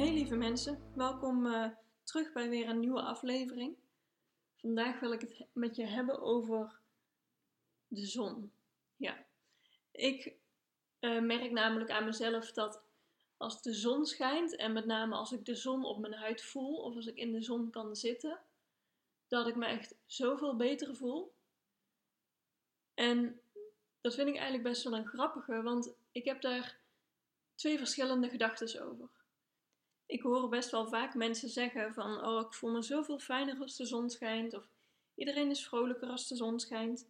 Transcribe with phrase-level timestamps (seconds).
[0.00, 1.68] Hey lieve mensen, welkom uh,
[2.02, 3.76] terug bij weer een nieuwe aflevering.
[4.56, 6.78] Vandaag wil ik het met je hebben over
[7.86, 8.52] de zon.
[8.96, 9.24] Ja,
[9.90, 10.34] ik
[11.00, 12.82] uh, merk namelijk aan mezelf dat
[13.36, 16.76] als de zon schijnt en met name als ik de zon op mijn huid voel
[16.76, 18.40] of als ik in de zon kan zitten,
[19.28, 21.34] dat ik me echt zoveel beter voel.
[22.94, 23.40] En
[24.00, 26.80] dat vind ik eigenlijk best wel een grappige, want ik heb daar
[27.54, 29.19] twee verschillende gedachten over.
[30.10, 33.76] Ik hoor best wel vaak mensen zeggen van, oh ik voel me zoveel fijner als
[33.76, 34.68] de zon schijnt, of
[35.14, 37.08] iedereen is vrolijker als de zon schijnt.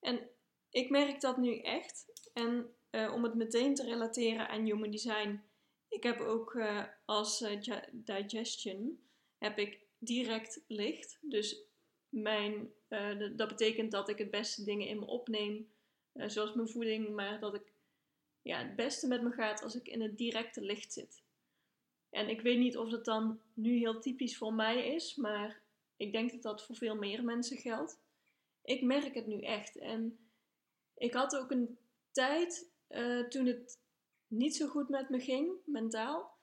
[0.00, 0.28] En
[0.70, 2.06] ik merk dat nu echt.
[2.32, 5.42] En uh, om het meteen te relateren aan human design,
[5.88, 9.00] ik heb ook uh, als uh, digestion,
[9.38, 11.18] heb ik direct licht.
[11.20, 11.62] Dus
[12.08, 12.72] mijn,
[13.36, 15.70] dat betekent dat ik het beste dingen in me opneem
[16.12, 17.72] zoals mijn voeding, maar dat ik
[18.42, 21.22] ja, het beste met me gaat als ik in het directe licht zit.
[22.10, 25.60] En ik weet niet of dat dan nu heel typisch voor mij is, maar
[25.96, 27.98] ik denk dat dat voor veel meer mensen geldt.
[28.64, 29.78] Ik merk het nu echt.
[29.78, 30.18] En
[30.94, 31.78] ik had ook een
[32.12, 33.78] tijd uh, toen het
[34.26, 36.38] niet zo goed met me ging, mentaal.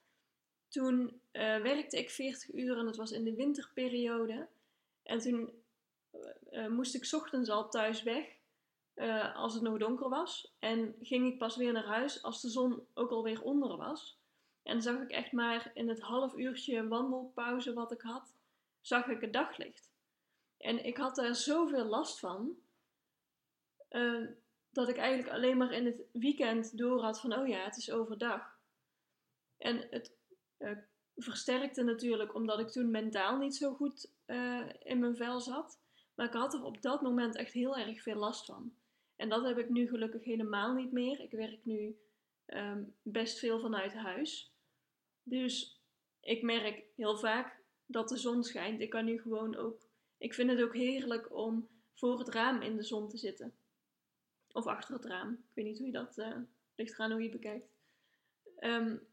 [0.68, 4.48] Toen uh, werkte ik 40 uur en het was in de winterperiode.
[5.04, 5.50] En toen
[6.52, 8.36] uh, moest ik ochtends al thuis weg.
[9.34, 10.54] Als het nog donker was.
[10.60, 14.18] En ging ik pas weer naar huis als de zon ook alweer onder was.
[14.68, 18.34] En zag ik echt maar in het half uurtje wandelpauze wat ik had,
[18.82, 19.92] zag ik het daglicht.
[20.58, 22.58] En ik had daar zoveel last van,
[23.90, 24.28] uh,
[24.70, 27.92] dat ik eigenlijk alleen maar in het weekend door had van, oh ja, het is
[27.92, 28.60] overdag.
[29.58, 30.12] En het
[30.60, 30.78] uh,
[31.16, 34.12] versterkte natuurlijk omdat ik toen mentaal niet zo goed
[34.80, 35.80] in mijn vel zat.
[36.16, 38.74] Maar ik had er op dat moment echt heel erg veel last van.
[39.16, 41.20] En dat heb ik nu gelukkig helemaal niet meer.
[41.20, 41.98] Ik werk nu
[42.46, 44.52] um, best veel vanuit huis.
[45.30, 45.82] Dus
[46.22, 48.82] ik merk heel vaak dat de zon schijnt.
[48.82, 49.82] Ik kan nu gewoon ook.
[50.18, 53.56] Ik vind het ook heerlijk om voor het raam in de zon te zitten.
[54.52, 55.34] Of achter het raam.
[55.34, 56.18] Ik weet niet hoe je dat.
[56.18, 57.68] Uh, hoe je bekijkt.
[58.60, 59.08] Um,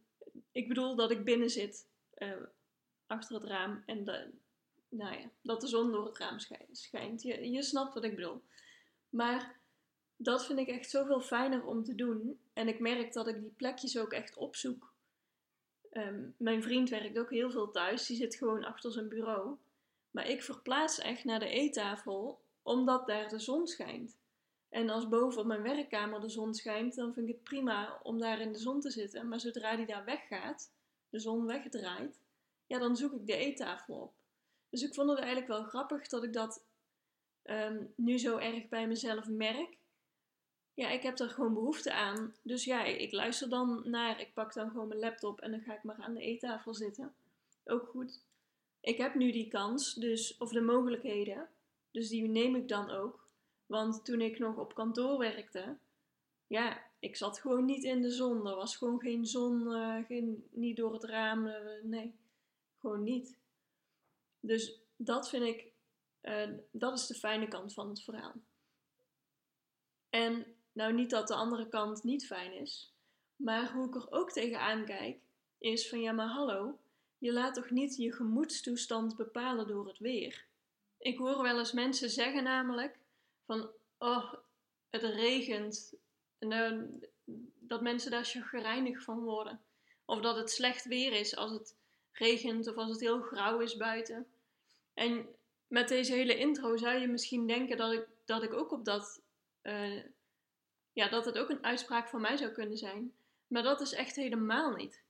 [0.53, 1.89] ik bedoel dat ik binnen zit.
[2.19, 2.43] Uh,
[3.07, 3.83] achter het raam.
[3.87, 4.05] En
[4.89, 6.39] nou ja, dat de zon door het raam
[6.73, 7.23] schijnt.
[7.23, 8.43] Je, je snapt wat ik bedoel.
[9.09, 9.61] Maar
[10.17, 12.41] dat vind ik echt zoveel fijner om te doen.
[12.53, 14.94] En ik merk dat ik die plekjes ook echt opzoek.
[15.97, 18.07] Um, mijn vriend werkt ook heel veel thuis.
[18.07, 19.57] Die zit gewoon achter zijn bureau.
[20.11, 24.17] Maar ik verplaats echt naar de eettafel, omdat daar de zon schijnt.
[24.69, 28.19] En als boven op mijn werkkamer de zon schijnt, dan vind ik het prima om
[28.19, 29.29] daar in de zon te zitten.
[29.29, 30.71] Maar zodra die daar weggaat,
[31.11, 32.21] de zon wegdraait,
[32.67, 34.13] ja, dan zoek ik de eettafel op.
[34.71, 36.65] Dus ik vond het eigenlijk wel grappig dat ik dat
[37.45, 39.77] um, nu zo erg bij mezelf merk
[40.75, 42.35] ja, ik heb er gewoon behoefte aan.
[42.43, 44.21] Dus ja, ik luister dan naar.
[44.21, 47.15] Ik pak dan gewoon mijn laptop en dan ga ik maar aan de eettafel zitten.
[47.65, 48.23] Ook goed.
[48.81, 51.49] Ik heb nu die kans, dus, of de mogelijkheden.
[51.91, 53.29] Dus die neem ik dan ook.
[53.67, 55.77] Want toen ik nog op kantoor werkte,
[56.47, 58.47] ja, ik zat gewoon niet in de zon.
[58.47, 61.47] Er was gewoon geen zon, uh, geen, niet door het raam.
[61.47, 62.15] Uh, nee,
[62.81, 63.39] gewoon niet.
[64.41, 65.73] Dus dat vind ik,
[66.23, 68.35] uh, dat is de fijne kant van het verhaal.
[70.11, 72.93] En nou, niet dat de andere kant niet fijn is,
[73.37, 75.19] maar hoe ik er ook tegenaan kijk,
[75.59, 76.79] is van ja, maar hallo,
[77.19, 80.45] je laat toch niet je gemoedstoestand bepalen door het weer.
[80.99, 82.99] Ik hoor wel eens mensen zeggen namelijk
[83.47, 84.35] van, oh,
[84.91, 85.95] het regent.
[86.39, 89.61] En uh, dat mensen daar chagrijnig van worden.
[90.05, 91.77] Of dat het slecht weer is als het
[92.13, 94.27] regent of als het heel grauw is buiten.
[94.95, 95.27] En
[95.67, 99.23] met deze hele intro zou je misschien denken dat ik, dat ik ook op dat
[99.63, 100.05] uh,
[100.95, 103.13] ja, dat het ook een uitspraak van mij zou kunnen zijn.
[103.47, 105.03] Maar dat is echt helemaal niet.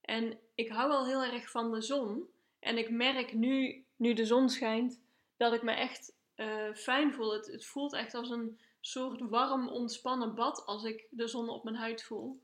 [0.00, 2.28] En ik hou wel heel erg van de zon.
[2.58, 5.00] En ik merk nu, nu de zon schijnt,
[5.36, 7.32] dat ik me echt uh, fijn voel.
[7.32, 11.64] Het, het voelt echt als een soort warm, ontspannen bad als ik de zon op
[11.64, 12.40] mijn huid voel.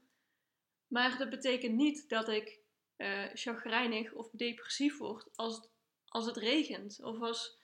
[0.86, 2.58] Maar dat betekent niet dat ik
[2.96, 5.68] uh, chagrijnig of depressief word als
[6.14, 7.00] als het regent.
[7.02, 7.56] Of als,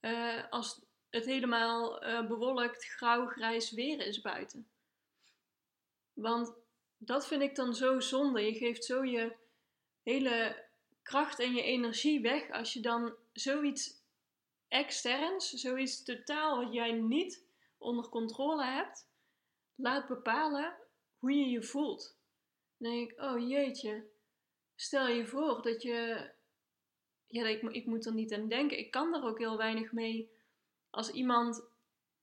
[0.00, 0.80] uh, als
[1.10, 4.68] het helemaal uh, bewolkt, grauw, grijs weer is buiten.
[6.12, 6.54] Want
[6.98, 8.40] dat vind ik dan zo zonde.
[8.40, 9.36] Je geeft zo je
[10.02, 10.64] hele
[11.02, 13.96] kracht en je energie weg als je dan zoiets
[14.68, 17.44] externs, zoiets totaal wat jij niet
[17.78, 19.08] onder controle hebt,
[19.74, 20.76] laat bepalen
[21.18, 22.16] hoe je je voelt.
[22.76, 24.06] Dan denk ik, oh jeetje,
[24.74, 26.30] stel je voor dat je,
[27.26, 30.30] ja, ik, ik moet er niet aan denken, ik kan er ook heel weinig mee
[30.90, 31.62] als iemand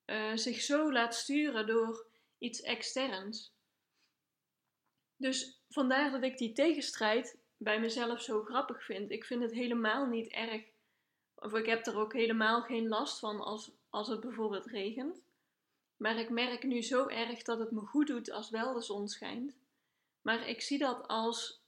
[0.05, 2.05] uh, zich zo laat sturen door
[2.37, 3.53] iets externs.
[5.17, 9.11] Dus vandaar dat ik die tegenstrijd bij mezelf zo grappig vind.
[9.11, 10.63] Ik vind het helemaal niet erg,
[11.35, 15.21] of ik heb er ook helemaal geen last van als, als het bijvoorbeeld regent.
[15.97, 19.07] Maar ik merk nu zo erg dat het me goed doet als wel de zon
[19.07, 19.57] schijnt.
[20.21, 21.63] Maar ik zie dat als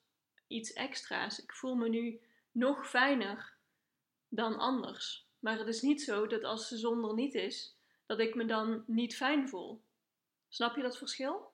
[0.48, 1.44] iets extra's.
[1.44, 2.22] Ik voel me nu
[2.52, 3.54] nog fijner
[4.30, 5.27] dan anders.
[5.48, 8.46] Maar het is niet zo dat als de zon er niet is, dat ik me
[8.46, 9.82] dan niet fijn voel.
[10.50, 11.52] Snap je dat verschil?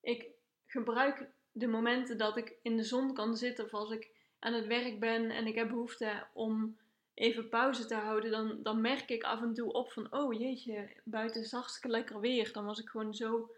[0.00, 0.30] Ik
[0.66, 4.66] gebruik de momenten dat ik in de zon kan zitten of als ik aan het
[4.66, 6.78] werk ben en ik heb behoefte om
[7.14, 11.00] even pauze te houden, dan, dan merk ik af en toe op van, oh jeetje,
[11.04, 12.52] buiten is hartstikke lekker weer.
[12.52, 13.54] Dan was ik gewoon zo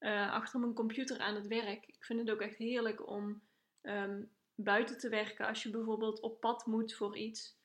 [0.00, 1.86] uh, achter mijn computer aan het werk.
[1.86, 3.42] Ik vind het ook echt heerlijk om
[3.80, 4.22] ehm,
[4.54, 7.62] buiten te werken als je bijvoorbeeld op pad moet voor iets.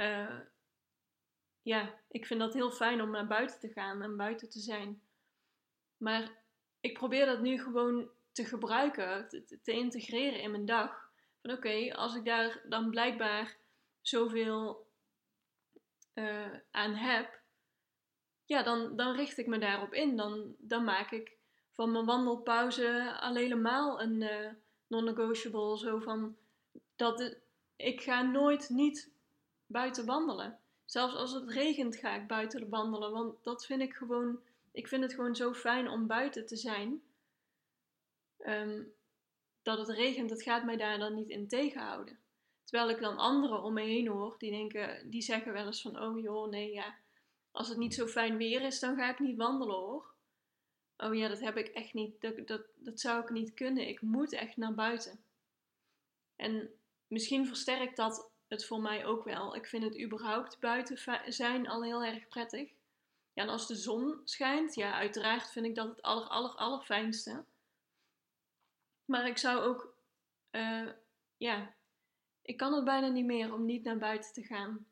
[0.00, 0.40] Uh,
[1.62, 5.02] ja, ik vind dat heel fijn om naar buiten te gaan en buiten te zijn.
[5.96, 6.42] Maar
[6.80, 11.10] ik probeer dat nu gewoon te gebruiken, te, te integreren in mijn dag.
[11.42, 13.56] Van oké, als ik daar dan blijkbaar
[14.00, 14.86] zoveel
[16.14, 17.40] uh, aan heb,
[18.44, 20.16] ja, dan, dan richt ik me daarop in.
[20.16, 21.36] Dan, dan maak ik
[21.72, 24.50] van mijn wandelpauze al helemaal een uh,
[24.86, 25.78] non-negotiable.
[25.78, 26.36] Zo van
[26.96, 27.36] dat
[27.76, 29.18] ik ga nooit niet
[29.70, 30.58] buiten wandelen.
[30.84, 33.12] Zelfs als het regent ga ik buiten wandelen.
[33.12, 34.40] Want dat vind ik gewoon.
[34.72, 37.02] Ik vind het gewoon zo fijn om buiten te zijn.
[38.38, 38.82] Ehm,
[39.62, 42.18] dat het regent, dat gaat mij daar dan niet in tegenhouden.
[42.64, 46.02] Terwijl ik dan anderen om me heen hoor, die, denken, die zeggen wel eens van,
[46.02, 46.94] oh joh, nee ja,
[47.50, 50.14] als het niet zo fijn weer is, dan ga ik niet wandelen hoor.
[50.96, 53.88] Oh ja, dat heb ik echt niet, dat, dat, dat zou ik niet kunnen.
[53.88, 55.24] Ik moet echt naar buiten.
[56.36, 56.70] En
[57.06, 59.54] misschien versterkt dat het voor mij ook wel.
[59.54, 62.68] Ik vind het überhaupt buiten zijn al heel erg prettig.
[63.32, 67.44] Ja, en als de zon schijnt, ja, uiteraard vind ik dat het aller, aller, allerfijnste.
[69.04, 69.94] Maar ik zou ook,
[70.50, 70.88] uh,
[71.36, 71.74] ja,
[72.42, 74.86] ik kan het bijna niet meer om niet naar buiten te gaan.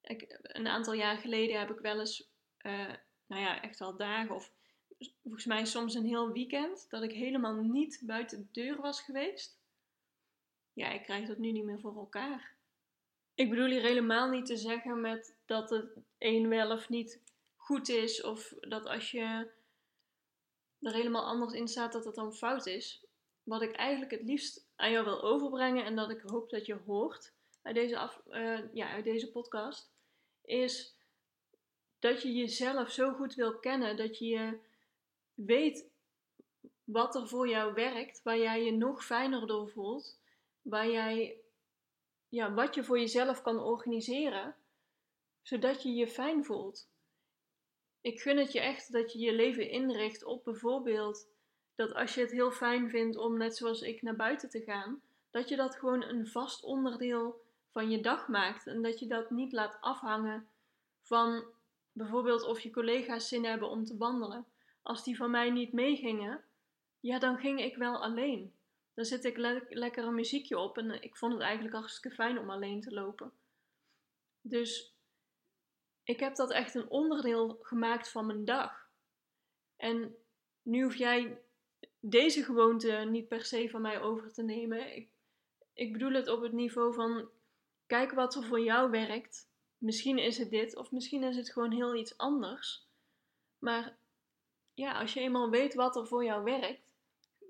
[0.00, 2.28] Ik, een aantal jaar geleden heb ik wel eens,
[2.62, 2.92] uh,
[3.26, 4.52] nou ja, echt al dagen of
[5.22, 9.58] volgens mij soms een heel weekend, dat ik helemaal niet buiten de deur was geweest.
[10.72, 12.53] Ja, ik krijg dat nu niet meer voor elkaar.
[13.34, 17.22] Ik bedoel hier helemaal niet te zeggen met dat het een wel of niet
[17.56, 19.50] goed is, of dat als je
[20.80, 23.04] er helemaal anders in staat dat het dan fout is.
[23.42, 26.74] Wat ik eigenlijk het liefst aan jou wil overbrengen en dat ik hoop dat je
[26.74, 27.32] hoort
[27.62, 29.90] uit deze, af, uh, ja, uit deze podcast,
[30.44, 30.96] is
[31.98, 34.58] dat je jezelf zo goed wil kennen dat je
[35.34, 35.90] weet
[36.84, 40.20] wat er voor jou werkt, waar jij je nog fijner door voelt,
[40.62, 41.43] waar jij,
[42.34, 44.54] ja, wat je voor jezelf kan organiseren,
[45.42, 46.88] zodat je je fijn voelt.
[48.00, 51.28] Ik gun het je echt dat je je leven inricht op bijvoorbeeld
[51.74, 55.02] dat als je het heel fijn vindt om net zoals ik naar buiten te gaan,
[55.30, 59.30] dat je dat gewoon een vast onderdeel van je dag maakt en dat je dat
[59.30, 60.48] niet laat afhangen
[61.02, 61.44] van
[61.92, 64.46] bijvoorbeeld of je collega's zin hebben om te wandelen.
[64.82, 66.44] Als die van mij niet meegingen,
[67.00, 68.52] ja, dan ging ik wel alleen.
[68.94, 69.36] Dan zet ik
[69.68, 73.32] lekker een muziekje op en ik vond het eigenlijk hartstikke fijn om alleen te lopen.
[74.40, 74.94] Dus
[76.04, 78.88] ik heb dat echt een onderdeel gemaakt van mijn dag.
[79.76, 80.16] En
[80.62, 81.40] nu hoef jij
[82.00, 84.96] deze gewoonte niet per se van mij over te nemen.
[84.96, 85.08] Ik,
[85.72, 87.28] ik bedoel het op het niveau van
[87.86, 89.48] kijk wat er voor jou werkt.
[89.78, 92.86] Misschien is het dit of misschien is het gewoon heel iets anders.
[93.58, 93.96] Maar
[94.74, 96.83] ja, als je eenmaal weet wat er voor jou werkt,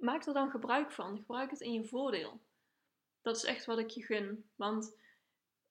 [0.05, 1.17] maak er dan gebruik van.
[1.17, 2.41] Gebruik het in je voordeel.
[3.23, 4.49] Dat is echt wat ik je gun.
[4.57, 4.97] Want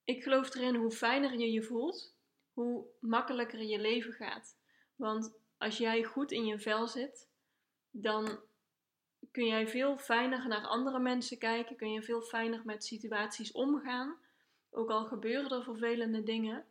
[0.04, 2.16] ik geloof erin hoe fijner je je voelt,
[2.54, 4.58] hoe makkelijker je leven gaat.
[4.96, 7.28] Want als jij goed in je vel zit,
[7.92, 8.40] dan
[9.32, 14.18] kun jij veel fijner naar andere mensen kijken, kun je veel fijner met situaties omgaan.
[14.72, 16.66] Ook al gebeuren er vervelende dingen.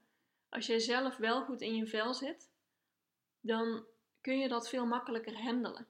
[0.48, 2.50] Als jij zelf wel goed in je vel zit,
[3.40, 3.84] dan
[4.20, 5.86] kun je dat veel makkelijker handelen.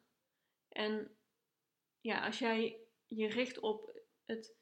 [0.68, 1.16] En
[2.02, 4.54] ja, als jij je richt op het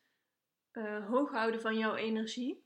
[0.73, 2.65] uh, hoog houden van jouw energie.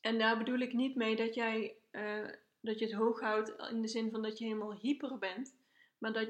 [0.00, 2.28] En daar bedoel ik niet mee dat jij uh,
[2.60, 5.56] dat je het hoog houdt in de zin van dat je helemaal hyper bent.
[5.98, 6.28] Maar dat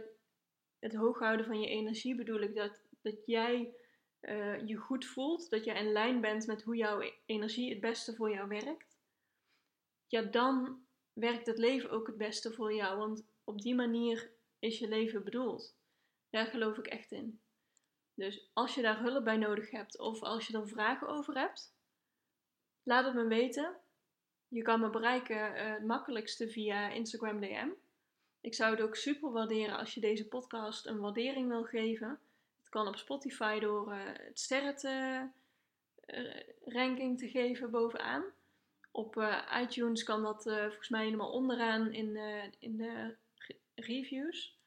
[0.79, 3.75] het hoog houden van je energie bedoel ik dat, dat jij
[4.21, 8.15] eh, je goed voelt, dat je in lijn bent met hoe jouw energie het beste
[8.15, 8.99] voor jou werkt,
[10.07, 12.99] ja, dan werkt het leven ook het beste voor jou.
[12.99, 15.78] Want op die manier is je leven bedoeld.
[16.31, 17.41] Daar geloof ik echt in.
[18.19, 21.75] Dus als je daar hulp bij nodig hebt of als je er vragen over hebt,
[22.83, 23.77] laat het me weten.
[24.49, 27.69] Je kan me bereiken uh, het makkelijkste via Instagram DM.
[28.41, 32.09] Ik zou het ook super waarderen als je deze podcast een waardering wil geven.
[32.59, 35.27] Het kan op Spotify door uh, het sterren te,
[36.07, 38.25] uh, ranking te geven bovenaan.
[38.91, 42.17] Op iTunes kan dat volgens mij helemaal onderaan in,
[42.59, 43.15] in de
[43.75, 44.58] reviews.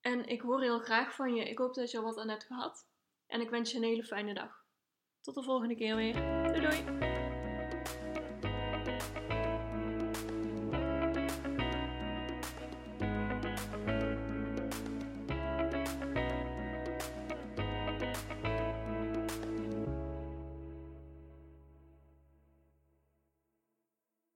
[0.00, 1.50] En ik hoor heel graag van je.
[1.50, 2.88] Ik hoop dat je er wat aan hebt gehad.
[3.26, 4.64] En ik wens je een hele fijne dag.
[5.20, 6.14] Tot de volgende keer weer.
[6.52, 7.19] Doei doei!